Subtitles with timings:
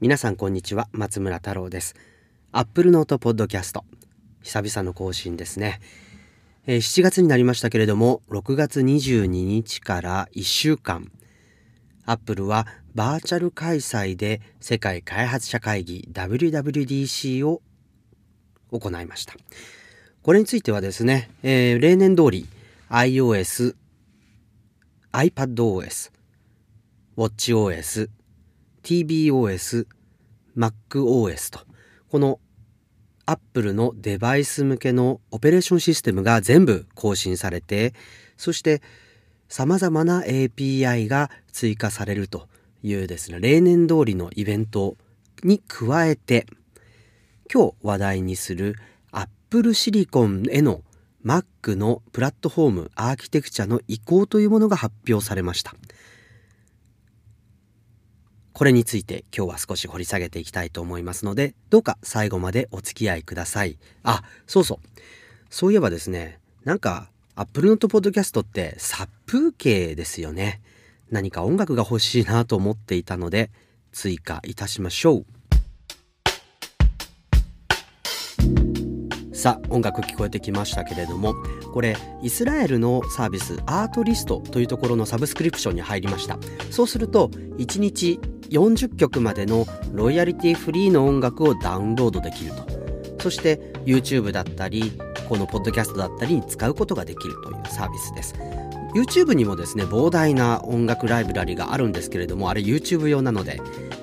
[0.00, 1.94] 皆さんこんにちは松村太郎です。
[2.52, 3.84] アップルノートポッドキャスト。
[4.42, 5.78] 久々の更新ですね、
[6.66, 11.12] えー、7月になりましたけれども6月22日から1週間。
[12.06, 17.60] アップルはバーチャル開催で世界開発者会議 WWDC を
[18.72, 19.34] 行いました。
[20.22, 22.46] これについてはですね、えー、例年通り
[22.88, 23.76] iOS、
[25.12, 26.10] iPadOS、
[27.18, 28.08] WatchOS、
[28.82, 29.86] TBOS、
[30.56, 31.60] MacOS と、
[32.08, 32.40] この
[33.26, 37.94] Apple のデバイス向けのオペレーションシステムが全部更新されて、
[38.36, 38.82] そして
[39.48, 42.48] 様々な API が追加されると
[42.82, 44.96] いうですね、例年通りのイベント
[45.44, 46.46] に加えて、
[47.52, 48.76] 今日話題にする
[49.12, 50.82] Apple Silicon への
[51.24, 55.74] Mac のプラットフォームアーキテクチャの移行というものが発表されました。
[58.60, 63.78] これについて今日は少し掘り下げていきたいと思いますので、どうか最後までお付き合いください。
[64.02, 64.78] あ、そうそう。
[65.48, 70.60] そういえばですね、なんか、アップルノートポッドキャストって殺風景ですよね。
[71.10, 73.50] 何か音楽が欲しいなと思っていたので、
[73.92, 75.26] 追加いたしましょう。
[79.32, 81.34] さあ音楽聞こえてきましたけれども
[81.72, 86.38] これイスラエルのサービスアートリストというところのサブスクリプションに入りました
[86.70, 88.20] そうすると1日
[88.50, 93.22] 40曲までのロイヤリティフリーの音楽をダウンロードできると。
[93.22, 94.92] そして YouTube だったり
[95.28, 98.34] このポッドキャストだったりに使うことができるというサービスです。
[98.94, 103.60] YouTube にもですね膨大な音楽ライブラリがあるんですけれどもあれ YouTube 用なので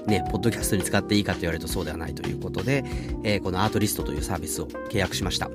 [0.08, 2.84] ねポッドキャストに使っていいかと言われるとそうではないということで、
[3.24, 5.50] えー、このアートリストというサービスを契約しました。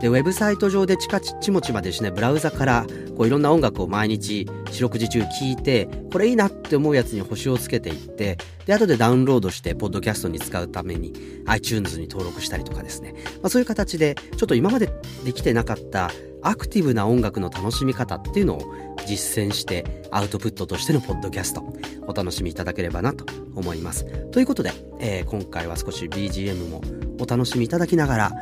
[0.00, 11.14] でウェブサイト上でチカチモチまでですねブラウザからこういろんな音楽を毎日四六時中聴いてこれいいなって思うやつに星をつけていってで後でダウンロードしてポッドキャストに使うために
[11.46, 14.90] iTunes に登録したりとかですね、まあ、そういう形でちょっと今まで
[15.24, 16.10] できてなかった
[16.46, 18.72] アクティブな音楽の楽しみ方っていうのを
[19.04, 21.64] 実践してアウトプットとしてのポッドキャスト
[22.06, 23.26] お楽しみいただければなと
[23.56, 24.04] 思います。
[24.30, 26.82] ということで、えー、今回は少し BGM も
[27.20, 28.32] お楽しみいただきながら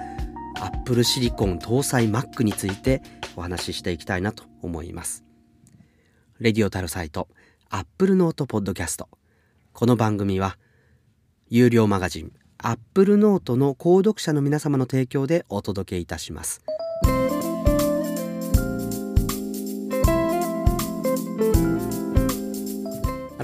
[0.61, 3.01] Apple Silicon 搭載 Mac について
[3.37, 5.25] お話ししていきたいなと思います。
[6.41, 7.29] レディオタルサイト
[7.71, 9.06] Apple Note Podcast
[9.73, 10.59] この番組は
[11.49, 16.61] 有料マガジン Apple Note の購読者の皆様の提供でお届けいたします。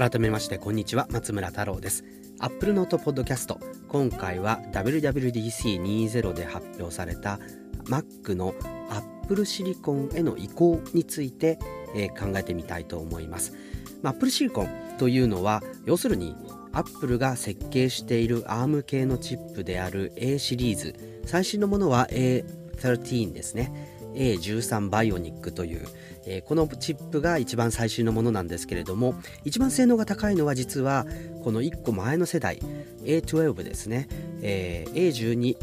[0.01, 2.03] 改めましてこんにちは松村太郎です。
[2.39, 3.59] アップルノートポッドキャスト。
[3.87, 7.37] 今回は WWDC20 で発表された
[7.83, 8.55] Mac の
[8.89, 11.59] Apple シリコンへの移行について、
[11.93, 13.53] えー、考えてみたいと思います、
[14.01, 16.35] まあ、Apple シリコンというのは要するに
[16.71, 21.21] アップルが設計している ARM 系のチップである A シリーズ。
[21.27, 23.99] 最新のものは A13 ですね。
[24.15, 25.87] A13 バイオニックという
[26.25, 31.05] えー、このチップが一番最新のものなんですけれども一番性能が高いのは実は
[31.43, 32.59] この1個前の世代
[33.03, 34.07] A12 ですね、
[34.41, 35.55] えー、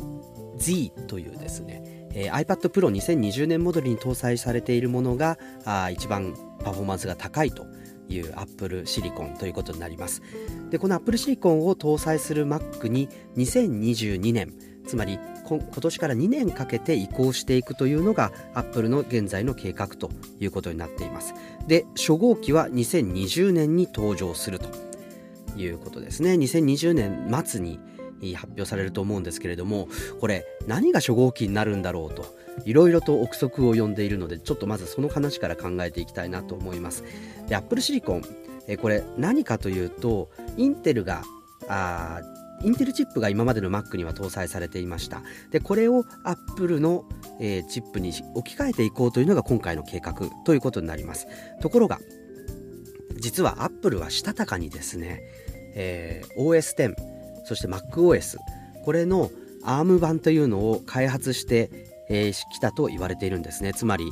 [0.58, 6.34] A12Z というですね、えー、iPad Pro 2020年モデルに搭載されているものがあ一番
[6.64, 7.66] パフォーマンスが高いと
[8.08, 10.22] いう Apple シリコンということになります。
[10.70, 14.54] でこの Apple シリコンを搭載する Mac に2022年
[14.88, 20.10] つまり今年から2年かけて移行していくというのがアップルの現在の計画と
[20.40, 21.34] いうことになっています。
[21.66, 24.68] で初号機は2020年に登場すると
[25.56, 26.32] いうことですね。
[26.32, 27.78] 2020年末に
[28.34, 29.88] 発表されると思うんですけれども
[30.20, 32.34] これ何が初号機になるんだろうと
[32.64, 37.04] いろいろと憶測を呼んでいるのでちょっとまずその話から考えていきたいなと思います。
[37.46, 38.22] でアップルシリコン
[38.82, 41.22] これ何かというとインテルが
[41.68, 42.20] あ
[42.62, 45.22] インテルチップが今までの Mac には搭載されていました。
[45.50, 47.04] でこれを Apple の、
[47.40, 50.14] えー、チップに置き換えていこうというのが今回の計画
[50.44, 51.26] ということになります。
[51.60, 52.00] ところが
[53.16, 55.22] 実は Apple はしたたかにですね、
[55.74, 56.94] えー、OS10
[57.44, 58.38] そして MacOS
[58.84, 59.30] これの
[59.64, 61.72] ARM 版というのを開発してき、
[62.10, 63.72] えー、たと言われているんですね。
[63.74, 64.10] つまり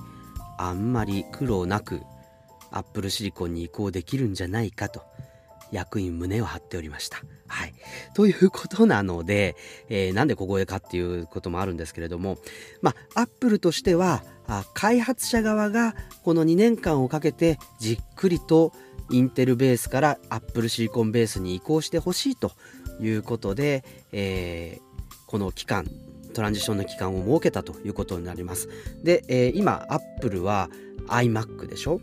[0.58, 2.02] あんまり苦労なく
[2.70, 5.02] Apple シリコンに移行できるんじゃないかと。
[5.72, 7.22] 役員胸を張っておりました。
[7.48, 7.74] はい。
[8.14, 9.56] ということなので、
[9.88, 12.38] えー、なんでここでかっていうこともあるんですけれども、
[12.82, 18.72] まあ、アップルとしては、あ開発者側がこの2年間をかけてじっくりと
[19.10, 22.52] インテルベースからアップルシリコンベースに移行してほしいと
[23.00, 25.86] いうことで、えー、この期間、
[26.34, 28.68] トランジションの期間を設けたということになります。
[29.02, 30.70] で、えー、今、アップルは
[31.08, 32.00] iMac でしょ、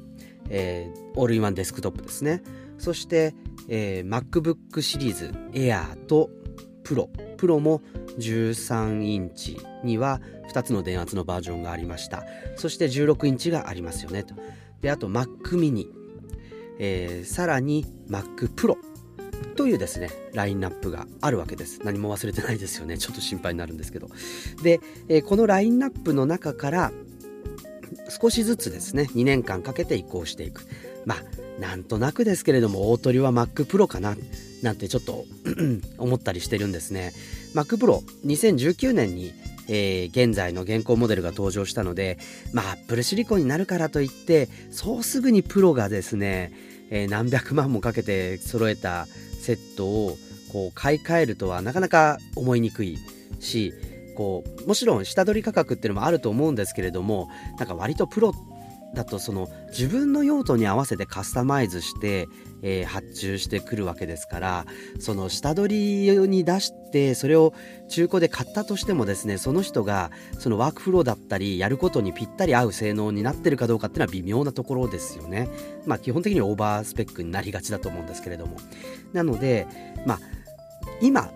[0.49, 2.41] えー、オールインワンデスクトップですね。
[2.77, 3.33] そして、
[3.67, 6.29] えー、MacBook シリーズ Air と
[6.83, 7.81] Pro Pro も
[8.19, 10.21] 13インチには
[10.51, 12.23] 2つの電圧のバージョンがありました。
[12.55, 14.23] そして16インチがありますよね。
[14.23, 14.35] と
[14.81, 15.87] であと Mac mini、
[16.79, 18.75] えー、さらに Mac Pro
[19.55, 21.79] というですねラインナップがあるわけです。
[21.83, 22.97] 何も忘れてないですよね。
[22.97, 24.09] ちょっと心配になるんですけど。
[24.61, 26.91] で、えー、このラインナップの中から
[28.09, 30.65] 少しずつですね2年間かけて移行していく。
[31.05, 34.17] まあなんとなくですけれども大鳥は Mac Pro かな
[34.61, 35.23] なんてちょっと
[35.97, 37.13] 思ったりしてるんですね。
[37.55, 39.33] Mac Pro 2019年に
[39.69, 42.17] えー、現在の現行モデルが登場したので、
[42.51, 46.51] まあ、アップルシリコンになるからといって、そうすぐにプロがですね、
[46.89, 49.05] えー、何百万もかけて揃えた
[49.39, 50.17] セットを
[50.51, 52.97] こう買い替えるとはなかなか思いにくい
[53.39, 53.73] し、
[54.17, 58.33] こうもちろん下取り価格っていうのもあると思うんですけれどもなんか割とプロ
[58.93, 62.27] だとその自分の用途に合わせてカスタマイズして、
[62.61, 64.65] えー、発注してくるわけですから
[64.99, 67.53] その下取りに出してそれを
[67.89, 75.49] 中古で買ったとしてもですねその人がそのワークフローだったりやることにぴったり合う性能になってるかどうかっていうのは微妙なところですよね。
[75.85, 78.57] まあ基本的にオーバースペックになりがちだと思うんですけれども。
[79.11, 79.67] なので
[80.05, 80.19] まあ
[81.01, 81.31] 今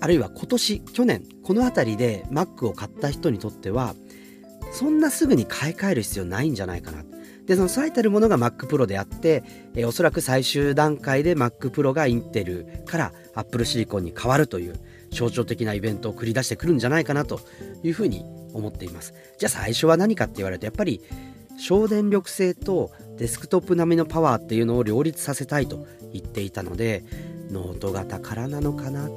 [0.00, 3.94] あるいは今年去年この辺りで Mac を買った人にとっては
[4.72, 7.04] そんなすぐに買い替える必要ないんじゃないかな。
[7.46, 9.42] で、その最たるものが Mac Pro であって、
[9.74, 14.74] えー、おそらく最終段階で Mac Pro がインテルから Apple Silicon に変わるという
[15.10, 17.40] 象徴的なイベントを繰り出してくるんじゃないかなと
[17.82, 18.24] いうふうに
[18.54, 19.14] 思っています。
[19.38, 21.00] じゃあ最初は何かって言われるとやっぱり
[21.58, 27.04] 省電力性とデスクトップ並みのパワーっていうのを両立させたいと言っていたので
[27.50, 29.08] ノート型からなのかな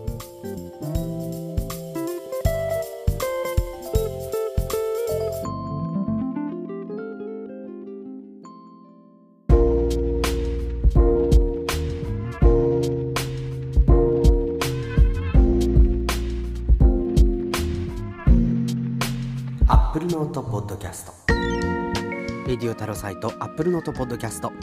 [22.56, 24.54] レディオタロサイトアップルノートポッドキャスト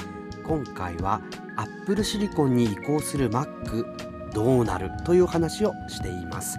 [0.44, 1.20] 今回は
[1.56, 6.58] アップルシリコンに移行する Mac どうなるという話をしています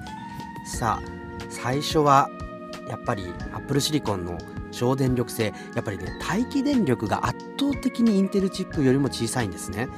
[0.78, 1.08] さあ
[1.50, 2.30] 最初は
[2.88, 4.38] やっぱりアップルシリコンの
[4.70, 5.46] 省電力性
[5.76, 9.90] やっぱりね待機電力が圧倒的にインテルチップよりも小さいんですね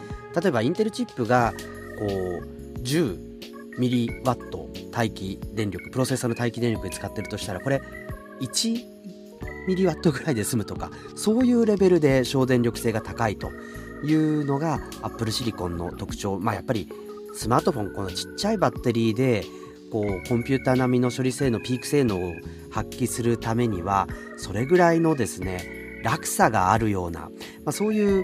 [0.42, 1.52] 例えばインテルチップが
[2.00, 3.20] こう10
[3.78, 7.82] ミリワット待機電力プロセッサーの待機電力で使ってるとしたらこれ
[8.40, 8.95] 1
[9.68, 13.52] ミリワットぐらいで済むとかそういうレベルで省電力性が高いと
[14.04, 16.90] いうのがアップルシリコンの特徴まあやっぱり
[17.34, 19.44] スマートフォンこのちっちゃいバッテリーで
[19.92, 22.34] こうコンピューター並みの処理性能ピーク性能を
[22.72, 24.08] 発揮するためには
[24.38, 27.30] それぐらいのですね落差があるような、ま
[27.68, 28.24] あ、そういう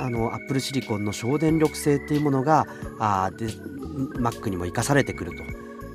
[0.00, 2.66] あのアップルシリコンの省電力性っていうものが
[2.98, 5.32] あで Mac にも生かされてくる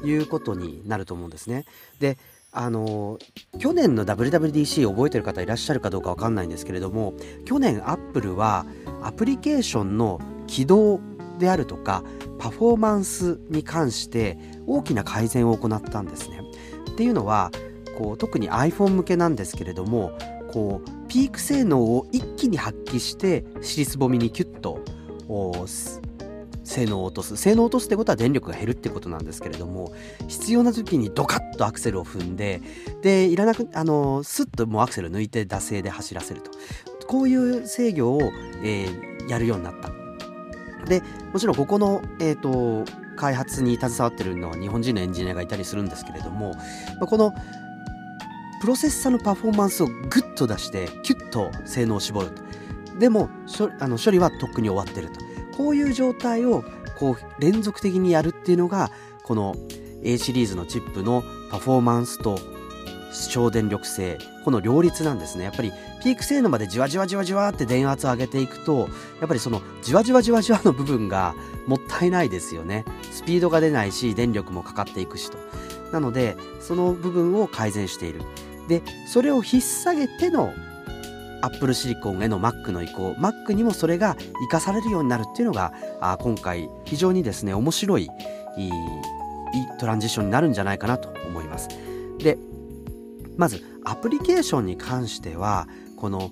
[0.02, 1.64] ということになると思うんですね。
[2.00, 2.18] で
[2.54, 3.18] あの
[3.58, 7.16] 去年の WWDC 覚えてる方いらっしゃるかどうかわかんないんですけれども
[7.46, 8.66] 去年アップルは
[9.02, 11.00] アプリケーションの起動
[11.40, 12.04] であるとか
[12.38, 16.42] パフォーマンスに関して大きな改善を行ったんですね。
[16.92, 17.52] っていうのは
[17.98, 20.12] こう特に iPhone 向けなんですけれども
[20.52, 24.80] こうピーク性能を一気に発揮して尻すぼみにキュッと
[26.64, 27.38] 性能を落とす。
[27.38, 29.94] 性能を落とすってことは電力が減るってことなんですけれども
[30.28, 32.62] 必要な時にドカッとアクセルを踏んで
[33.02, 36.52] でいらなくあのスッともうアクセル抜いて惰性で走らせると。
[37.08, 38.22] こういう制御を、
[38.64, 39.90] えー、やるようになった。
[40.86, 41.02] で
[41.32, 46.56] もちろんここの、えーと、開発に携わってるのは日本人のエンジニアがいたりするんですけれども、
[47.08, 47.34] この
[48.62, 52.42] プロセッサのパフォーマンスをグッと出してキュッと性能を絞ると。
[53.00, 53.30] でも
[53.80, 55.33] あの処理はとっくに終わってると。
[55.58, 56.64] こういう状態を
[56.98, 58.92] こう連続的にやるっていうのが
[59.24, 59.56] この
[60.04, 62.40] A シリーズのチップのパフォーマンスと
[63.14, 65.44] 省電力性この両立なんですね。
[65.44, 65.72] やっぱり
[66.04, 71.36] ピーク性能までじわじわじわじわって電圧を上げていくとやっぱりそのじわじわじわじわの部分が
[71.68, 72.86] もったいないですよね。
[73.12, 75.38] スピードが出ないし電力もかかっていくしと。
[75.92, 78.22] なのでその部分を改善している。
[78.68, 80.54] でそれを引っ提げての
[81.44, 83.12] Apple シリコンへの Mac の移行。
[83.20, 88.10] Mac にもそれが活かされるようになるっていうのがあ今回非常にですね面白い
[88.58, 88.72] いい
[89.80, 91.68] トランジションになるんじゃないかなと思います。
[92.18, 92.38] で
[93.38, 96.32] まずアプリケーションに関してはこの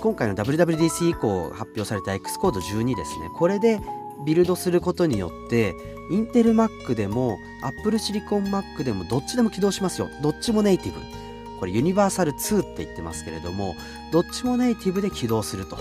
[0.00, 3.30] 今回の WWDC 以降発表された Xcode 12ですね。
[3.36, 3.80] これで
[4.26, 5.74] ビルドすることによって
[6.10, 10.08] インテル Mac でも Apple シリコン Mac でもどっちでも起動しますよ。
[10.22, 11.23] どっちもネイティブ。
[11.58, 13.74] これユニバーサル2って言ってますけれども
[14.12, 15.78] どっちもネイティブで起動すると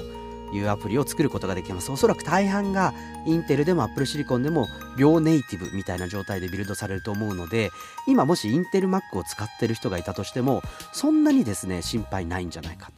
[0.54, 1.92] いうアプリを作ることができます。
[1.92, 2.94] おそらく大半が
[3.26, 7.72] インテルでも Apple シリコンでも両ネイティブみたいな状態でビルドされると思うので
[8.08, 10.62] 今もしインテル Mac を使ってる人がいたとしても
[10.92, 12.92] そんなにですね心配ないんじゃないか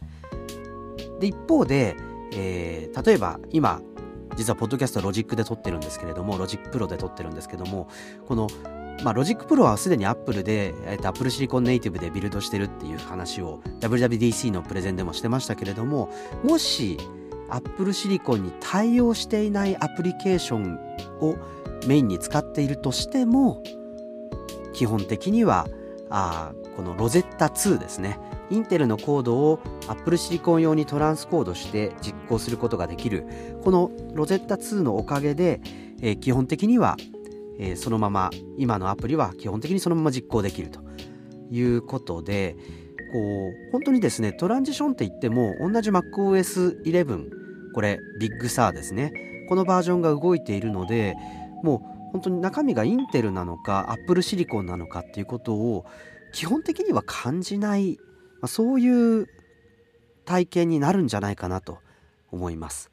[1.20, 1.96] で一方で、
[2.34, 3.82] えー、例えば今
[4.36, 7.89] 実はポッドキャストロジックで撮ってるんですけれどもロジックプロで撮ってるんですけども
[8.27, 8.48] この
[9.06, 16.12] まあ、ロジックプロはすでに Apple で、えー、と Apple シリコンネイティブでビルドしてるっていう話を WWDC のプレゼンでもしてましたけれども
[16.44, 16.98] もし
[17.52, 20.80] Apple シリコンに対応していないアプリケーション
[21.22, 21.36] を
[21.86, 23.62] メインに使っているとしても
[24.74, 25.68] 基本的には
[26.10, 28.20] あこのロゼッタ2ですね。
[28.50, 33.26] インテルのコードを Apple シリコン用にトランスコードして実行することができる。
[33.64, 35.62] このロゼッタ2のおかげで、
[36.02, 36.98] えー、基本的には
[37.60, 40.80] えー、そのまま今のアプリは基本的にそのまま実行できると
[41.52, 42.56] いうことで
[43.12, 47.30] こう本当にですねトランジションって言っても同じ MacOS11
[47.74, 49.14] これビッグサーですね
[49.50, 51.16] このバージョンが動いているので
[51.64, 55.86] もう本当に中身がインテルなのか Apple シリコンなのかっていうことを
[56.34, 57.98] 基本的には感じない、
[58.42, 59.28] まあ、そういう
[60.26, 61.80] 体験になるんじゃないかなと
[62.32, 62.92] 思います。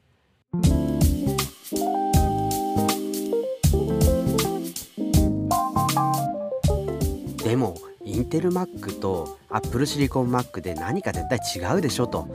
[7.43, 11.39] でもインテル Mac と Apple シリコン Mac で何か絶対
[11.75, 12.27] 違うでしょと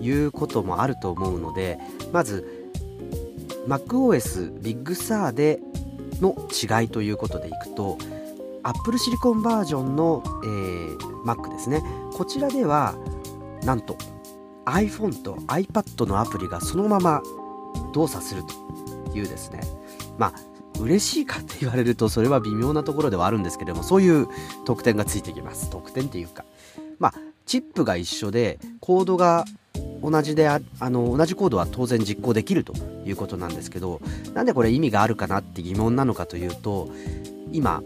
[0.00, 1.78] いうこともあると思うので
[2.12, 2.70] まず
[3.66, 5.60] MacOS ビッグサーで
[6.20, 7.98] の違いということでいくと
[8.62, 11.82] Apple シリコンバージョンの、えー、Mac ですね。
[12.14, 12.94] こちらでは
[13.62, 13.98] なんと
[14.64, 17.22] iPhone と iPad のアプリがそのまま
[17.92, 19.60] 動作するというですね。
[20.16, 24.26] まあ嬉しいかって言われるとそれは微妙なところではあるんですけれどもそういう
[24.64, 25.70] 特典がついてきます。
[25.70, 26.44] 特典っていうか
[26.98, 27.14] まあ
[27.46, 29.44] チップが一緒でコードが
[30.02, 32.74] 同じであの同じコードは当然実行できると
[33.06, 34.00] いうことなんですけど
[34.34, 36.90] なんでこれ意味があるかなって疑問なのかというと
[37.52, 37.82] 今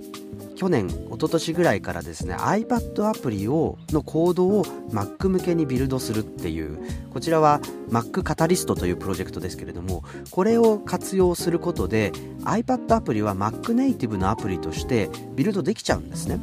[0.59, 6.81] 去年一昨年ぐらいからですね iPad アプリをのコードを Mac 向けにビルドするっていう
[7.13, 7.61] こちらは
[7.91, 12.11] Mac カタリストというプロジェクトですけれどもこれを活用することで
[12.43, 16.41] iPad アプリは Mac ネイティブのアプリとしてビルドできちゃうんですね。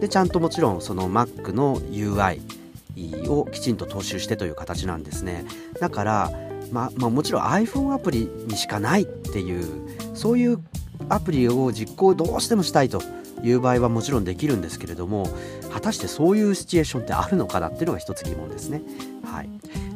[0.00, 2.40] でちゃんともちろんその Mac の UI
[3.28, 5.44] をきちんと踏襲してという形なんですね。
[5.80, 6.32] だから
[6.72, 9.66] ま、まあ、もちろん iPhone アプリにしかないっていう
[10.14, 10.58] そういう
[11.10, 13.02] アプリを実行どうしてもしたいと
[13.44, 15.28] いう場合はもちろんできるんですけれども
[15.72, 18.82] 果たしてそういうシチュエーションってあるのかなっていうのが一つ疑問ですね。
[19.24, 19.48] はい、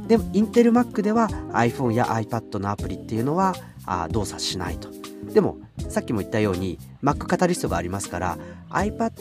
[0.07, 3.55] でもインテル Mac では iPhone や iPad のアプリっていうのは
[3.87, 4.89] あ動作しないと。
[5.33, 8.39] でもさっきも言ったように Mac カタリストがありますから
[8.71, 9.13] iPad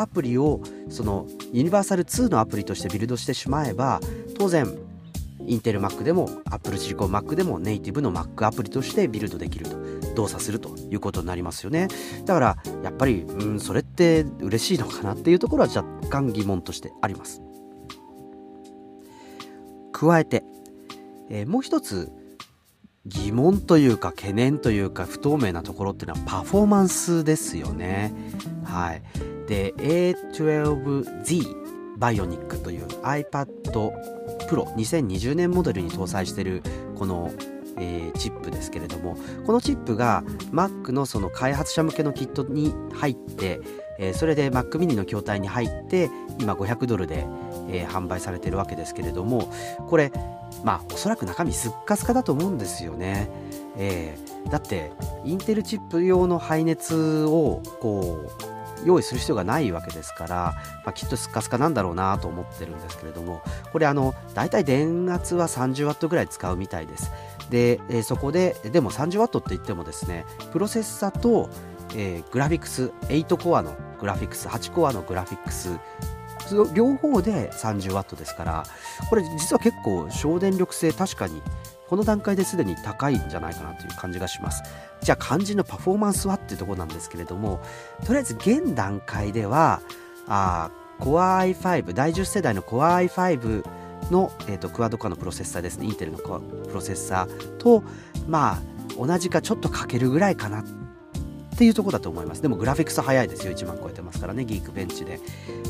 [0.00, 4.00] アプリをそのユニバーサル2のアプリとしてビルドしてしまえば
[4.38, 4.66] 当然
[5.46, 9.76] インテル Mac でも Apple シリコン Mac でもネイティブの Mac アプリとしてビルドできると
[10.14, 11.88] 動作するということになりますよね。
[12.24, 17.42] だからやっぱりうんそれって嬉しいのかなっていうところは若干疑問としてあります。
[19.92, 20.44] 加えて、
[21.30, 22.10] えー、もう一つ
[23.06, 28.12] 疑問というか懸念というか不透明なところっていうのはパフォーマンスですよね。
[28.64, 29.02] はい。
[29.46, 31.64] で A12Z
[31.98, 33.46] バイオニックという iPad
[34.48, 36.62] Pro 2020年モデルに搭載している
[36.96, 37.30] この、
[37.78, 39.16] えー、チップですけれども
[39.46, 43.60] このチップが Mac のその開発者向けのキットに入って、
[43.98, 47.26] えー、それで Mac mini の筐体に入って今500ドルで、
[47.68, 49.52] えー、販売されてるわけですけれども
[49.88, 50.12] これ
[50.62, 53.28] まあおそらく中身すっかすかだと思うんですよね。
[53.76, 54.92] えー、だって
[55.24, 58.54] インテルチップ用の排熱をこう
[58.84, 60.54] 用意する必要がないわけですから、
[60.84, 67.10] まあ、きっとスカスカなんだろうなと思ってるんですけれどもこれあの大体電圧は 30W ぐらい使うみたいです
[67.50, 71.50] で、えー、そこででも 30W って言ってもですねプロセッサと、
[71.94, 75.78] えー、グラフィックス8コアのグラフィックス8コアのグラフィックス
[76.74, 78.64] 両方で 30W ですから
[79.08, 81.42] これ実は結構省電力性確かに
[81.88, 84.62] この段階ですでに高いんじゃないかなという感じがします。
[85.02, 87.60] じゃあ肝心のパフォーマンスはっていうところなんですけれども
[88.06, 89.82] とりあえず現段階では
[90.26, 93.64] あ Core i5 第10世代の Core i5
[94.10, 95.86] の、えーと、クワドコアのプロセッサーですね。
[95.86, 97.82] インテルのプロセッサーと
[98.28, 98.62] まあ
[98.98, 100.64] 同じかちょっとかけるぐらいかなっ
[101.56, 102.42] ていうところだと思います。
[102.42, 103.52] でもグラフィックス早いですよ。
[103.52, 104.44] 1万超えてますからね。
[104.44, 105.20] ギークベンチで。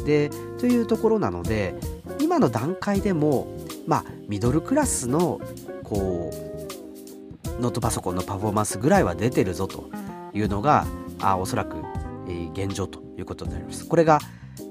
[0.04, 1.74] でというところなので
[2.20, 3.46] 今の段階でも
[3.86, 5.40] まあミドルクラスの
[5.82, 9.90] こうノートパソコンのパフォーマンスぐらいは出てるぞと
[10.32, 10.86] いうのが
[11.20, 11.76] あおそらく、
[12.28, 13.86] えー、現状ということになります。
[13.86, 14.18] これが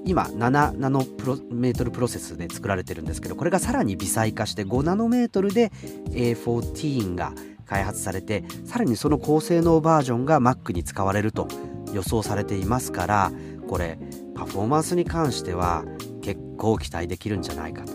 [0.06, 5.70] 今7ナノプロメートルプロセスで作られてるんですけどこれがさらに微細化して5ナノメートルで
[6.10, 7.32] A14 が
[7.66, 11.48] 開発されてさらにその高性能バージョンが Mac に使われると
[11.92, 13.32] 予想されていますから
[13.68, 13.98] これ
[14.34, 15.84] パフォーマンスに関しては
[16.20, 17.92] 結構期待できるんじゃないかと。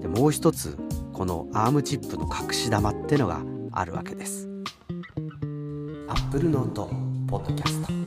[0.00, 0.78] でもう一つ
[1.12, 4.48] この ARM チップの隠し玉ってのがあるわけです。
[6.08, 6.90] Apple ノート
[7.26, 8.00] ポッドキャスト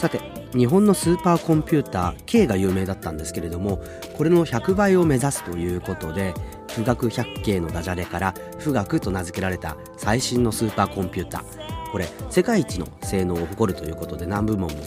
[0.00, 0.18] さて
[0.56, 3.82] 日本のスーパーコンピューター K が有名だったんですけれども
[4.16, 6.32] これの100倍を目指すということで
[6.68, 14.78] 富岳百景のダジャレから富岳と名付けられた最新のスーパーコンピューターこれ世界一の性能を誇るということで何部門も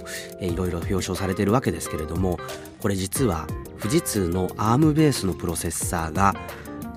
[0.42, 2.40] いろいろ表彰されてるわけですけれども
[2.82, 3.46] これ実は
[3.80, 6.34] 富士通の ARM ベースのプロセッサーが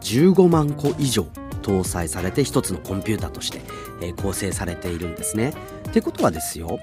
[0.00, 1.26] 15万個以上
[1.60, 3.60] 搭載されて一つのコンピューターとして、
[4.00, 5.52] え構成されているんですね。
[5.88, 6.78] ってことはですよ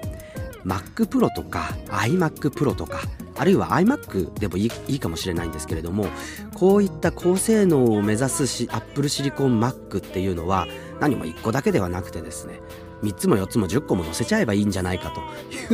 [0.64, 3.00] Mac Pro とか iMac Pro とか
[3.36, 6.06] あるいは iMac でもいいいいかもしれないんですけれども
[6.54, 10.66] こういった高性能を目指すし Apple Silicon Mac っていうのは
[11.00, 12.60] 何も1個だけではなくてですね
[13.02, 15.20] 3つも4つも10個も載せちゃえばいいんじゃないかと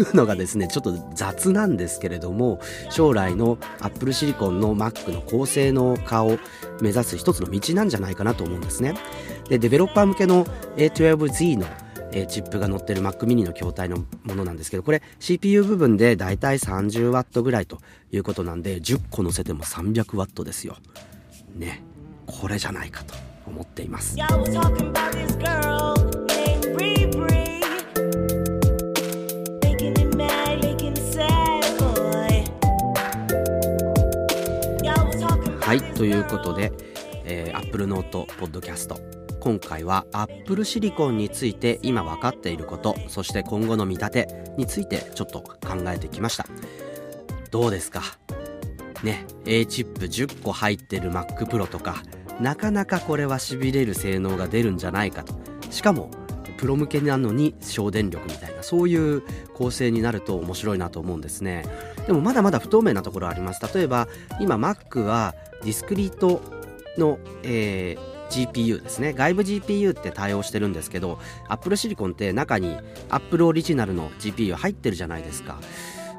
[0.00, 6.38] いうのがですねちょっと雑なんですけれども将来の Apple Silicon の Mac の高性能化を
[6.80, 8.94] 目指す一つの道なんじゃないかなと思うんですね。
[9.48, 10.44] でデベロッパー向けの
[10.76, 11.66] A12Z の
[12.12, 17.78] えー、チップが載ってる Mac mini の筐体のものなんですけどこれ CPU 部分でだいたい 30W ぐらいと
[18.12, 20.76] いうことなんで10個載せても 300W ですよ。
[21.54, 21.82] ね
[22.26, 23.14] これじゃないかと
[23.46, 24.16] 思っています。
[35.70, 36.72] はいということで、
[37.24, 46.46] えー、Apple Note Podcast 今回は Apple シリコンについて今分かっていることそして今後の見立てについてちょっと考えてきました。
[47.50, 48.02] どうですか？
[49.02, 52.02] ね A チップ10個入ってる Mac Pro とか
[52.40, 55.34] なかなかこれはしびれる性能が出るんじゃないかと。
[55.70, 56.10] しかも
[56.58, 59.22] プロ向けなのに省電力みたいなそういう
[59.54, 61.64] 構成になると面白いなと思うんですね。
[62.06, 63.74] でもまだまだ不透明なところあります。
[63.74, 64.06] 例えば
[64.38, 66.42] 今 Mac はディスクリート
[66.98, 69.12] の、えー GPU ですね。
[69.12, 72.76] 外部 GPU って対応してるんですけど Apple Silicon って中に
[73.08, 75.58] Apple オリジナルの GPU 入ってるじゃないですか。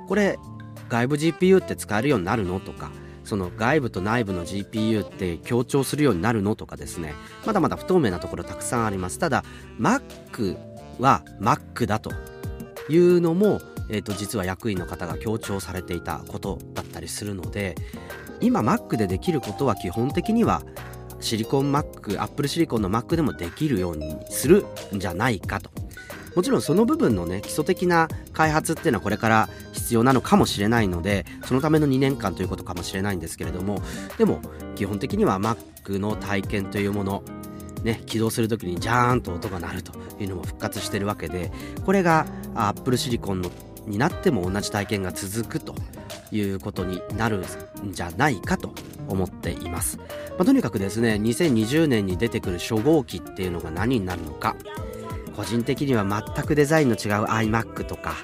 [0.08, 0.38] これ
[0.89, 2.91] 外部 GPU って使えるようになるのとか
[3.24, 7.13] その外部と内部の GPU って強調するようになるのとかですね。
[7.45, 9.19] まだまだ不透明なところたくさんあります。
[9.19, 9.45] ただ
[9.80, 10.58] Mac
[11.00, 12.12] は Mac だと
[12.89, 17.76] いうのも、えーと実は役員の方が強調されていたことだったりするので
[18.41, 20.63] 今 Mac でできることは基本的には
[21.21, 25.69] シリコン Mac、Apple シリコンの Mac でもできるようにするんじゃないかと。
[26.36, 33.81] もちろんその部分のね、基礎的な開発っていうのはこれから必要なのかもしれないので、そのための2年間ということかもしれないんですけれども、
[34.17, 34.39] でも
[34.75, 37.23] 基本的には Mac の体験というもの、
[37.84, 41.51] ね、起動する時にジャーンと音が鳴るというのも復活してるわけで、
[41.86, 43.51] これが Apple シリコンの
[43.85, 45.75] になっても同じ体験が続くと
[46.31, 47.39] いうことになる
[47.83, 48.73] んじゃないかと
[49.07, 50.05] 思っています、ま
[50.39, 54.55] あ、とにかくですね2020年に出てくる初号機っていうのが何になるのか。
[55.35, 58.15] 個人的には全くデザインの違う iMac とか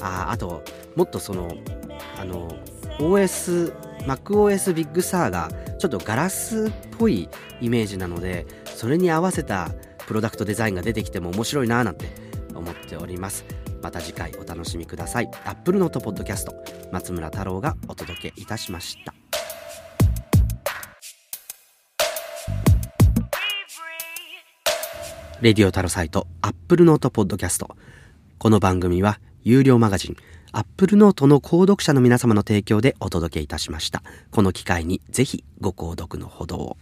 [0.00, 0.62] ああと
[0.96, 1.56] もっとその
[2.18, 2.56] あの
[2.98, 3.74] OS
[4.06, 7.28] MacOS ビッグサーがちょっとガラスっぽい
[7.60, 9.70] イメージなのでそれに合わせた
[10.06, 12.06] プロダクトデザインが出てきても面白いななんて
[12.54, 13.44] 思っております。
[13.84, 16.54] また次回お楽しみください Apple ノートポッドキャスト
[16.90, 19.14] 松村太郎がお届けいたしました
[25.42, 27.76] Radio TAROSITE Apple ノートポッドキャスト。
[28.38, 30.16] この番組は有料マガジン
[30.52, 34.02] Apple ノートの購読者の皆様の提供でお届けいたしました。
[34.30, 36.76] この機会にぜひご購読のほどを。